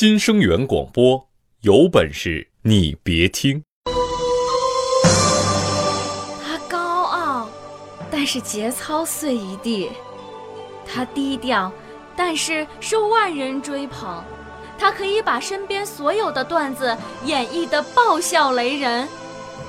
[0.00, 1.26] 新生源广播，
[1.62, 3.60] 有本事你别听。
[6.40, 7.48] 他高傲，
[8.08, 9.88] 但是节操碎一地；
[10.86, 11.72] 他低调，
[12.14, 14.22] 但是受万人追捧。
[14.78, 19.08] 他可以把身边所有的段子演绎得爆笑雷人。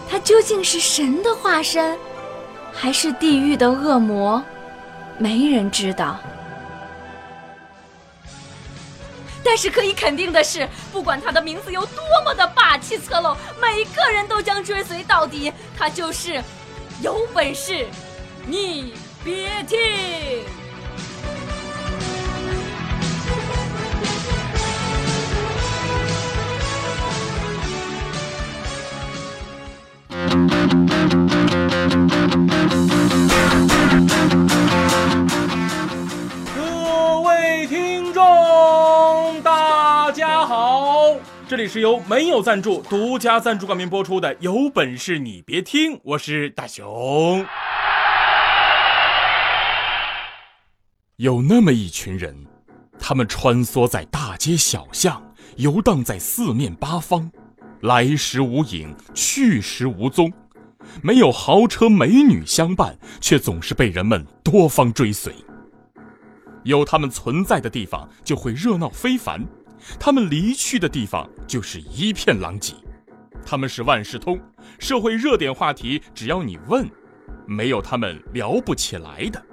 [0.08, 1.98] 他究竟是神的化身，
[2.72, 4.44] 还是地狱的恶魔？
[5.18, 6.20] 没人知道。
[9.50, 15.52] 但是可以肯定的是，不管他的名字有多么的霸气侧漏，每个人都将追随到底。
[15.76, 16.40] 他就是
[17.02, 17.88] 有本事，
[18.46, 18.94] 你
[19.24, 19.80] 别听。
[41.50, 47.44] 这里是由没有赞助、独家赞助冠名播出的《有本事你别听》，我是大熊。
[51.16, 52.46] 有那么一群人，
[53.00, 55.20] 他们穿梭在大街小巷，
[55.56, 57.32] 游荡在四面八方，
[57.82, 60.32] 来时无影，去时无踪。
[61.02, 65.34] 没有豪车美女相伴，却总是被人们多方追随。
[66.64, 69.40] 有他们存在的地方，就会热闹非凡；
[70.00, 72.74] 他们离去的地方，就是一片狼藉。
[73.46, 74.40] 他们是万事通，
[74.80, 76.90] 社会热点话题，只要你问，
[77.48, 79.44] 没有他们聊不起来的。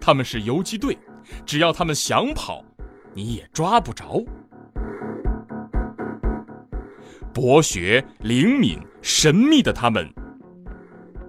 [0.00, 0.98] 他们是游击队，
[1.44, 2.64] 只要他们想跑，
[3.12, 4.24] 你也抓不着。
[7.32, 10.12] 博学、灵敏、神秘的他们。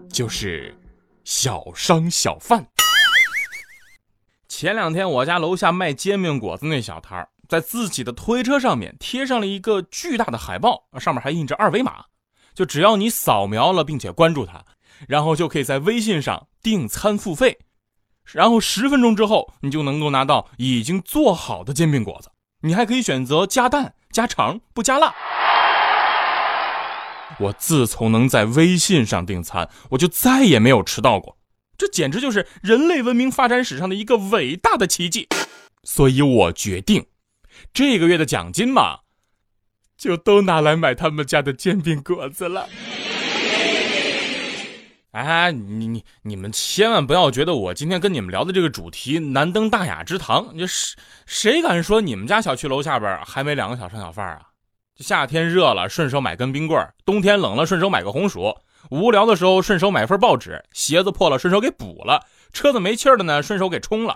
[0.10, 0.76] 就是
[1.24, 2.68] 小商小贩。
[4.50, 12.06] 前两天我家楼下卖煎饼果子那小摊儿，在自己的推车上面贴上了一个巨大的海报，上面还印着二维码，
[12.54, 14.64] 就只要你扫描了并且关注他，
[15.06, 17.60] 然后就可以在微信上订餐付费，
[18.24, 25.14] 然后十分钟之后你就能够拿到已经做好的煎饼果子，你还可以选择加蛋、加肠、不加辣。
[27.38, 31.38] 我自从能在微信上订餐，我就再也没有迟到过。
[31.78, 35.28] 这简直就是人类文明发展史上的一个伟大的奇迹。
[35.84, 37.08] 所以我决定，
[37.74, 39.00] 这个月的奖金嘛，
[39.98, 42.68] 就都拿来买他们家的煎饼果子了。
[45.12, 50.50] 哎，你你你们千万不要觉得我今天跟你们聊的这个主题难登大雅之堂。
[50.54, 54.42] 你谁谁敢说你们家小区楼下边还没两个小商小贩啊？
[54.98, 58.56] 夏天热了，顺手买根冰棍；冬天冷了，顺手买个红薯；
[58.90, 62.20] 无聊的时候，顺手买份报纸；鞋子破了，顺手给补了；
[62.54, 64.14] 车子没气儿的呢，顺手给充了。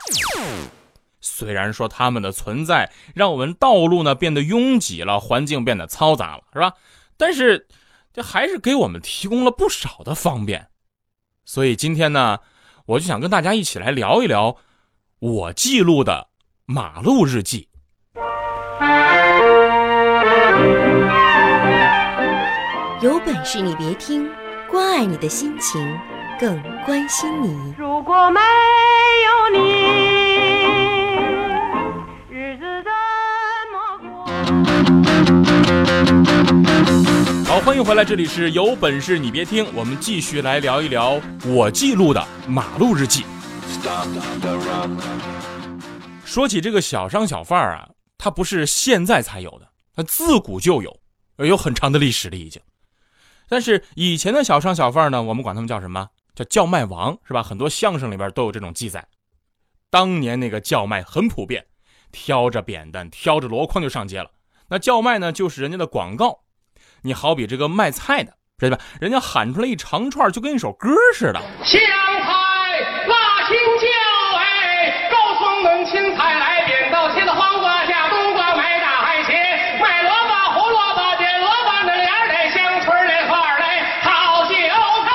[1.28, 6.74] 虽然说他们的存在让我们道路呢变得拥挤了，环境变得嘈杂了，是吧？
[7.18, 7.68] 但是
[8.13, 10.68] 这还是给我们提供了不少的方便。
[11.44, 12.40] 所以今天呢，
[12.86, 14.58] 我就想跟大家一起来聊一聊
[15.19, 16.28] 我记录的
[16.66, 17.69] 马路日记。
[23.02, 24.30] 有本事你别听，
[24.69, 26.00] 关爱你的心情，
[26.40, 27.75] 更关心你。
[27.78, 30.15] 如果没有你，
[37.46, 43.24] 好，欢迎回来，这里是有本事你别听，我们继续来聊一聊我记录的马路日记。
[46.24, 51.00] 说起这个小商小贩啊，它不是现在才有的，它自古就有，
[51.38, 52.62] 有很长的历史了已经。
[53.48, 56.10] 但是以前的小商小贩呢，我们管他们叫什么？
[56.36, 57.42] 叫叫卖王，是吧？
[57.42, 59.08] 很多相声里边都有这种记载。
[59.90, 61.66] 当年那个叫卖很普遍，
[62.12, 64.30] 挑着扁担、挑着箩筐就上街了。
[64.70, 66.40] 那叫卖呢，就是人家的广告。
[67.03, 68.84] 你好比这个卖菜的，知道吧？
[69.00, 71.40] 人家喊出来一长串，就跟一首歌似的。
[71.64, 73.86] 香菜、辣青椒，
[74.40, 79.34] 哎，高松嫩青菜来扁豆，茄子、黄瓜加冬瓜，买大海茄，
[79.80, 84.56] 卖萝卜、胡萝卜点萝卜嫩芽的香椿的花儿嘞，好韭
[85.06, 85.10] 菜。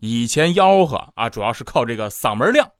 [0.00, 2.72] 以前吆喝啊，主要是靠这个嗓门亮。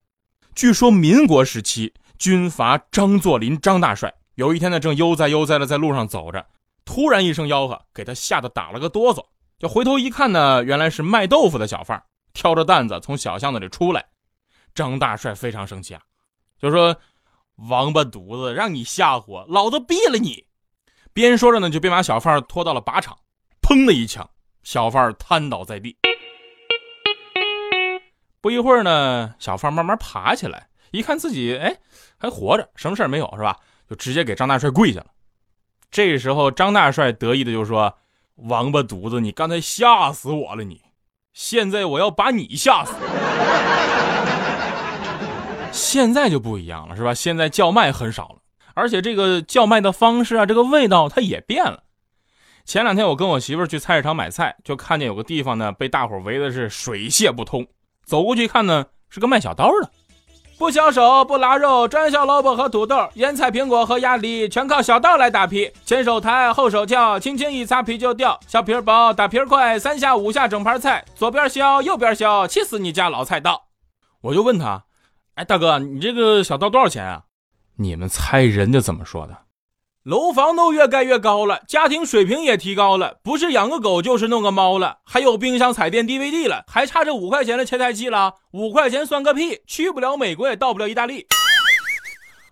[0.56, 6.46] 据说民国时期，军阀张作霖张大帅有一天呢，正悠哉悠哉的在路上走着，
[6.84, 9.26] 突然一声吆喝，给他吓得打了个哆嗦。
[9.58, 12.00] 就回头一看呢，原来是卖豆腐的小贩
[12.32, 14.06] 挑着担子从小巷子里出来。
[14.72, 16.02] 张大帅非常生气啊，
[16.60, 16.96] 就说
[17.68, 20.44] ：“王八犊子，让你吓唬老子，毙了你！”
[21.12, 23.18] 边说着呢，就边把小贩拖到了靶场，
[23.60, 24.30] 砰的一枪，
[24.62, 25.96] 小贩瘫倒在地。
[28.40, 31.76] 不一会儿呢，小贩慢慢爬起来，一看自己哎
[32.16, 33.56] 还活着，什么事儿没有是吧？
[33.90, 35.06] 就直接给张大帅跪下了。
[35.90, 37.94] 这时候张大帅得意的就说
[38.48, 40.80] ：“王八犊子，你刚才吓死我了你！
[41.34, 42.94] 现在我要把你吓死。”
[45.72, 47.12] 现在就不一样了是吧？
[47.12, 48.36] 现在叫卖很少了，
[48.74, 51.82] 而且这个叫卖的方式啊，这个味道它也变了。
[52.64, 57.66] 前两天我跟我媳妇去菜市场买菜，就看见有个地方呢被大伙围的是水泄不通。
[58.04, 59.90] 走过去一看呢，是个卖小刀的。
[60.58, 65.72] 不削手，不拉肉，专削萝卜和土豆，腌菜苹果和鸭梨，全靠小刀来打皮。
[65.84, 68.38] 前手抬，后手翘，轻轻一擦皮就掉。
[68.46, 73.64] 削皮儿薄，打皮儿快，三下五下整盘菜，左边削，右边削，气死你家老菜刀！
[74.20, 74.84] 我就问他，
[75.34, 77.22] 哎，大哥，你这个小刀多少钱啊？
[77.76, 79.36] 你们猜人家怎么说的？
[80.04, 88.34] 楼房都越盖越高了，家庭水平也提高了，不是养个狗就是弄个猫了，还有冰箱、彩电、DVD 了，还差这五块钱的切菜器了。
[88.50, 91.28] 五块钱算个屁，去不了美国也到不了意大利。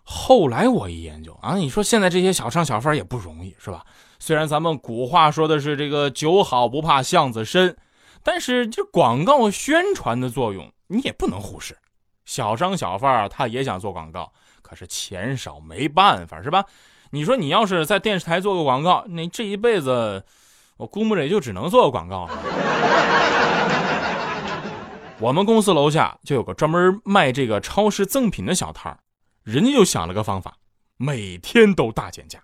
[0.04, 3.84] 后来我一研究啊，你说现在这些小商小贩也不容易，是吧？
[4.20, 7.76] 虽然咱们古话说的是这个酒好不怕巷子深，
[8.22, 11.76] 但是这广告宣传的作用你也不能忽视。
[12.24, 14.32] 小商小贩他也想做广告，
[14.62, 16.64] 可是钱少没办法，是吧？
[17.12, 20.24] 你说你要是在电视台做个广告，那这一辈子，
[20.76, 22.38] 我估摸着也就只能做个广告了。
[25.18, 29.00] 我们公司楼下就有个专门卖这个超市赠品的小摊儿，
[29.42, 30.56] 人家就想了个方法，
[30.98, 32.40] 每天都大减价。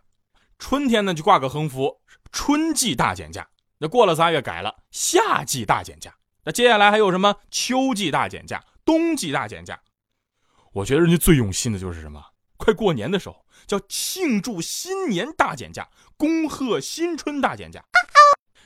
[0.59, 2.01] 春天呢就挂个横幅，
[2.33, 3.47] 春季大减价。
[3.79, 6.13] 那过了仨月改了，夏季大减价。
[6.45, 9.79] 那接下来还有什么秋季大减价、冬季大减价？
[10.73, 12.21] 我觉得人家最用心的就是什么？
[12.57, 13.46] 快过年的时候。
[13.67, 17.85] 叫庆祝新年大减价，恭贺新春大减价。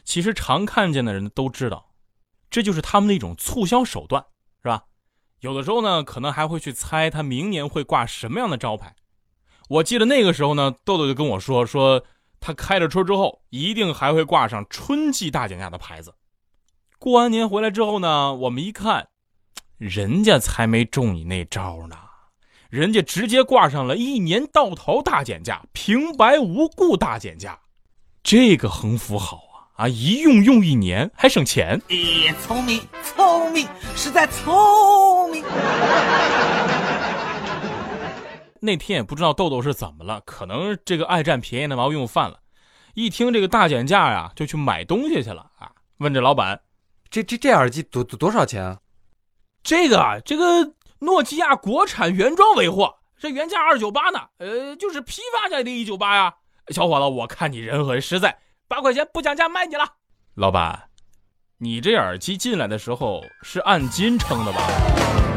[0.05, 1.93] 其实常看见的人都知道，
[2.51, 4.25] 这就是他们的一种促销手段，
[4.63, 4.85] 是吧？
[5.41, 8.95] 有的时候呢，可能还会去猜他明年会挂什么样的招牌。
[9.69, 12.05] 我记得那个时候呢，豆豆就跟我说，说
[12.41, 16.15] 他开了车之后，一定还会挂上春季大减价的牌子。
[16.99, 19.09] 过完年回来之后呢，我们一看，
[19.79, 21.97] 人家才没中你那招呢。
[22.71, 27.59] 人家直接挂上了一年到头大减价，平白无故大减价，
[28.23, 29.39] 这个横幅好
[29.75, 29.89] 啊啊！
[29.89, 31.83] 一用用一年还省钱。
[31.89, 35.43] 咦，聪明，聪明，实在聪明。
[38.63, 42.39] 那天也不知道豆豆是怎么了，可能这个爱占便宜的毛病犯了，
[42.95, 45.73] 一听这个大减价呀，就去买东西去了啊！
[45.99, 46.61] 问这老板，
[47.11, 48.79] 这这这耳机多多多少钱啊？
[49.65, 50.75] 这个这个。
[51.01, 56.35] 诺基亚国产原装尾货，这原价二九八呢，呃，就是批发价的一九八呀。
[56.69, 58.39] 小伙子，我看你人很实在，
[58.69, 59.85] 八块钱不讲价卖你了。
[60.35, 60.91] 老板，
[61.59, 65.30] 你这耳机进来的时候是按斤称的吧？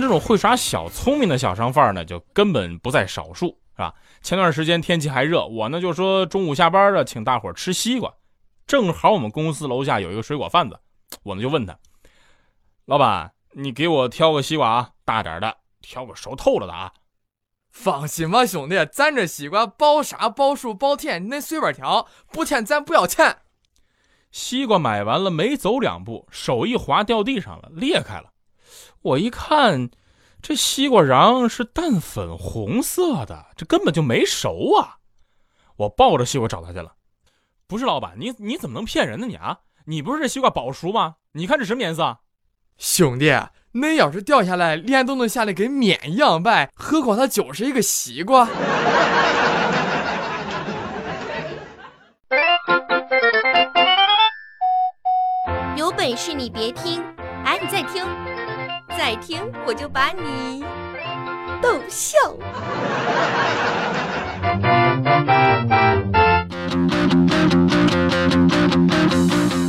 [0.00, 3.94] 像这种会耍小聪明的小商贩呢，就根本不在少数，是吧？
[4.22, 8.10] 前段时间天气还热，我呢就说中午下班了，请大伙吃西瓜。
[8.66, 10.80] 正好我们公司楼下有一个水果贩子，
[11.22, 11.76] 我呢就问他
[12.86, 16.92] ：“老板，你给我挑个西瓜啊，大点的，挑个熟透了的啊。”
[17.70, 23.36] 放心吧，兄弟，咱这西瓜包沙包熟包甜，你随便挑，不甜咱不要钱。
[24.30, 28.30] 西瓜买完了，没走两步，手一滑掉地上了，裂开了。
[29.02, 29.88] 我一看，
[30.42, 34.98] 这西瓜瓤是淡粉红色的，这根本就没熟啊！
[35.76, 36.92] 我抱着西瓜找他去了。
[37.66, 39.26] 不是老板，你你怎么能骗人呢？
[39.26, 41.14] 你啊，你不是这西瓜保熟吗？
[41.32, 42.18] 你看这什么颜色？
[42.76, 43.32] 兄弟，
[43.72, 48.46] 那要是掉下来，脸都能下来跟面一样白，何况它就是一个西瓜。
[55.76, 57.02] 有本事你别听，
[57.44, 58.04] 哎，你再听。
[59.00, 60.62] 再听我就把你
[61.62, 62.18] 逗笑。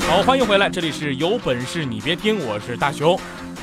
[0.06, 3.18] 好，欢迎回来，这里是有本事你别听，我是大熊，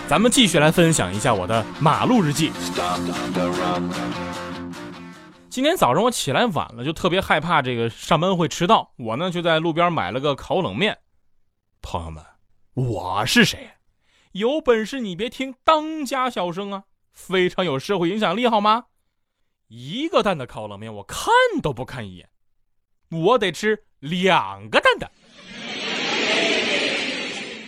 [0.08, 2.50] 咱们继续来分享一下我的马路日记。
[5.50, 10.96] 今天早上我起来晚了，就特别害怕这个上班会迟到，我呢就在路边买了个烤冷面。
[11.82, 12.24] 朋友们，
[12.72, 13.68] 我是谁？
[14.32, 18.86] 有本事你别听当家小生啊，非常有社会影响力，好吗？
[19.68, 21.28] 一个蛋的烤冷面我看
[21.62, 22.28] 都不看一眼，
[23.10, 25.10] 我得吃两个蛋的。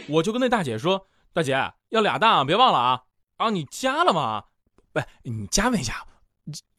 [0.08, 3.02] 我就跟那大姐说：“大姐要俩蛋啊，别忘了啊。”
[3.38, 4.44] 啊，你加了吗？
[4.92, 6.04] 不，你加问一下，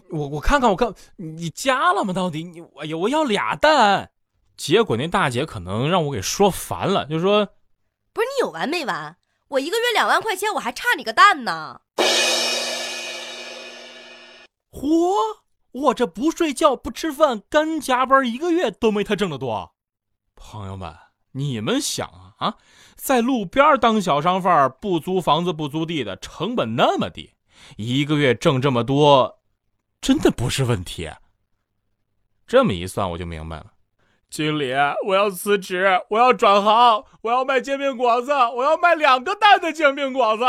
[0.09, 2.13] 我我看看我看你加了吗？
[2.13, 4.11] 到底你哎呀，我要俩蛋。
[4.57, 7.45] 结果那大姐可能让我给说烦了，就说
[8.13, 9.15] 不是你有完没完？
[9.51, 11.81] 我一个月两万块钱，我还差你个蛋呢。
[14.72, 15.13] 嚯，
[15.72, 19.74] 我这不睡觉不吃饭干加班一个月都没他挣得多。
[20.36, 20.96] 朋友们，
[21.34, 22.55] 你们想啊啊，
[22.96, 27.34] 在路边当小商贩，不租房子不租地的，成本那么低，
[27.75, 29.41] 一个月挣这么多，
[30.00, 31.12] 真的不是问题。
[32.48, 33.74] 这么一算，我就明白了。
[34.31, 34.73] 经理，
[35.05, 40.45] 我要辞职，我要转行，我要卖煎饼果子，我要卖两个蛋的煎饼果子，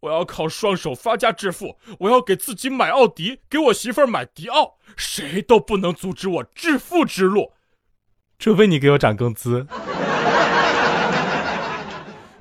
[0.00, 7.52] 我要靠双手发家致富，我要给自己买奥迪，给我媳妇儿买迪奥，谁都不能阻止我致富之路，
[8.38, 9.66] 除非你给我涨工资。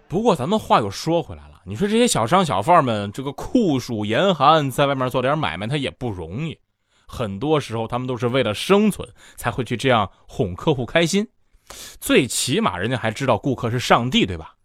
[0.10, 6.60] 不过咱们话又说回来了，你说这些小商小贩们，这个酷暑严寒，在外面做点买卖，他也不容易。
[7.08, 11.28] 很多时候，他们都是为了生存才会去这样哄客户开心。
[12.00, 14.56] 最起码，人家还知道顾客是上帝，对吧？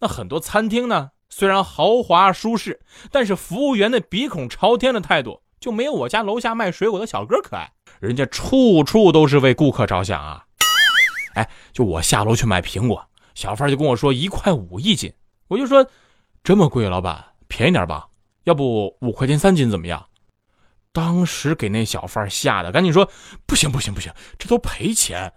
[0.00, 7.72] 那很多餐厅呢，虽然豪华舒适，但是服务员的鼻孔朝天的态度就没有我家楼下卖水果的小哥可爱。
[8.00, 10.44] 人家处处都是为顾客着想啊！
[11.34, 15.12] 哎，就我下楼去买苹果，小贩就跟我说一块五一斤，
[15.48, 15.86] 我就说
[16.42, 18.08] 这么贵，老板便宜点吧，
[18.44, 20.04] 要不五块钱三斤怎么样？
[20.94, 23.10] 当时给那小贩吓得赶紧说
[23.46, 25.32] ：“不行不行不行，这都赔钱。”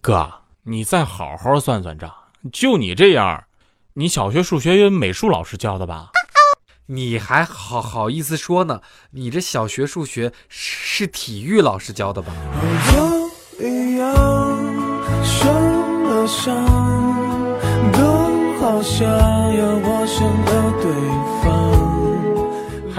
[0.00, 0.32] 哥，
[0.62, 2.14] 你再好好算算账。
[2.52, 3.44] 就你这样，
[3.94, 6.10] 你小学数学美术老师教的吧？
[6.86, 8.82] 你还好好意思说呢？
[9.10, 12.32] 你这小学数学是体育老师教的吧？
[12.94, 14.06] 我一样
[15.24, 16.64] 受了伤，
[17.90, 19.04] 都好像
[19.56, 20.92] 要陌生的对
[21.42, 21.63] 方。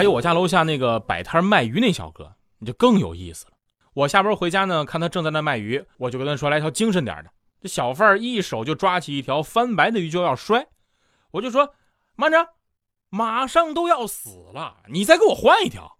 [0.05, 3.53] 还有我家楼下那个摆摊卖鱼那小哥，你就更有意思了。
[3.95, 10.67] 我下班回家呢，看他正在那卖鱼，我就跟他说：“来条精神点的。”这小贩一手就抓起一条翻白的鱼就要摔，
[11.31, 11.73] 我就说
[12.15, 12.49] ：“慢着，
[13.09, 15.97] 马上都要死了，你再给我换一条。”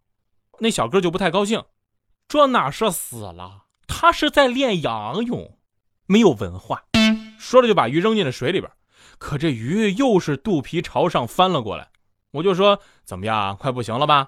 [0.62, 1.64] 那小哥就不太高兴
[2.30, 3.64] ：“这哪是死了？
[3.88, 5.58] 他是在练仰泳，
[6.06, 6.84] 没有文化。”
[7.42, 8.72] 说着就把鱼扔进了水里边，
[9.18, 11.90] 可这鱼又是肚皮朝上翻了过来。
[12.36, 14.28] 我就说怎么样，快不行了吧？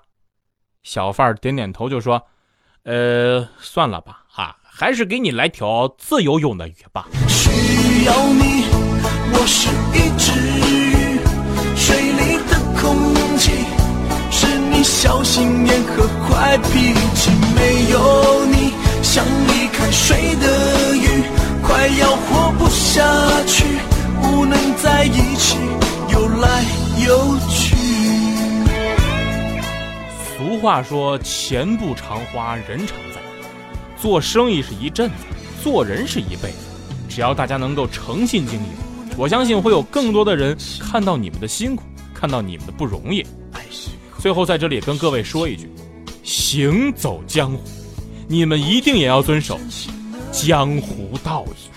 [0.82, 2.22] 小贩点点头，就说
[2.84, 8.64] ：“呃，算了吧，啊，还是给你来条自由泳的鱼吧。”需要你，
[9.34, 10.32] 我是一只
[10.72, 11.20] 鱼，
[11.76, 13.52] 水里的空气
[14.32, 17.30] 是你小心眼和坏脾气。
[17.58, 18.72] 没有你，
[19.04, 21.24] 像离开水的鱼，
[21.62, 23.04] 快要活不下
[23.46, 23.66] 去，
[24.22, 25.58] 不能在一起，
[26.14, 26.64] 游来
[27.06, 27.77] 游去。
[30.58, 33.22] 俗话说：“钱不常花，人常在。”
[33.96, 35.14] 做生意是一阵子，
[35.64, 36.58] 做人是一辈子。
[37.08, 38.70] 只要大家能够诚信经营，
[39.16, 43.24] 我相信会有更多的人看到你们的辛苦，看到你们的不容易。
[44.18, 45.70] 最后，在这里跟各位说一句：
[46.24, 47.62] 行走江湖，
[48.28, 49.60] 你们一定也要遵守
[50.32, 51.70] 江湖道义。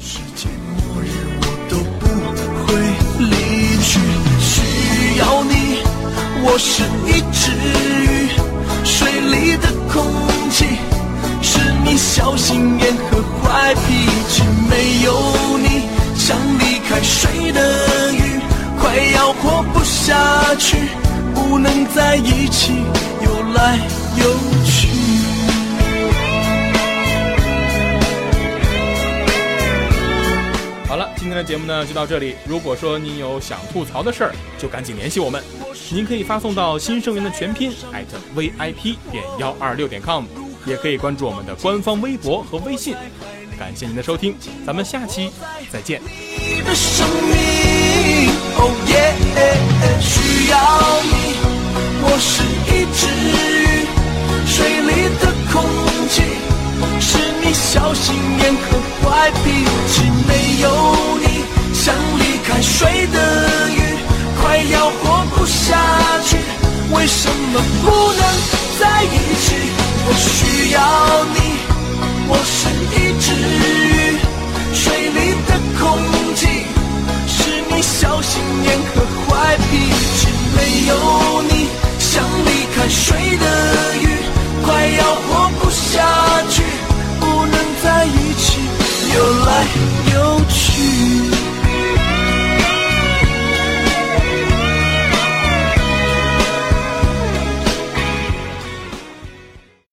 [0.00, 0.48] 世界
[0.88, 1.08] 末日，
[1.42, 2.06] 我都不
[2.64, 2.80] 会
[3.28, 4.23] 离去。
[6.46, 7.50] 我是一只
[8.04, 8.28] 鱼，
[8.84, 10.04] 水里的空
[10.50, 10.66] 气
[11.40, 14.42] 是你小心眼和坏脾气。
[14.68, 18.38] 没有你，像离开水的鱼，
[18.78, 20.76] 快要活不下去，
[21.34, 22.72] 不能在一起
[23.24, 23.78] 游来
[24.18, 24.36] 游
[24.66, 24.88] 去。
[30.86, 32.36] 好了，今天的节目呢就到这里。
[32.44, 35.42] 如果说你有想吐槽的事儿，就赶紧联系我们。
[35.90, 40.24] 您可以发送到新生源的全拼艾特 VIP 点幺二六点 com，
[40.66, 42.96] 也可以关注我们的官方微博和微信。
[43.58, 44.34] 感谢您的收听，
[44.66, 45.30] 咱们下期
[45.70, 46.00] 再见。
[46.02, 49.14] 你的生命，Oh yeah，
[50.00, 50.56] 需要
[51.02, 51.36] 你。
[52.02, 53.86] 我是一只鱼，
[54.46, 55.62] 水里的空
[56.08, 56.22] 气
[57.00, 58.66] 是你小心眼和
[59.02, 60.02] 坏脾气。
[60.26, 60.66] 没有
[61.20, 63.16] 你，像离开水的
[63.70, 63.78] 鱼，
[64.70, 65.76] 要活不下
[66.24, 66.36] 去。
[66.92, 68.22] 为什么不能
[68.78, 69.54] 在一起？
[70.06, 70.78] 我需要
[71.34, 71.38] 你，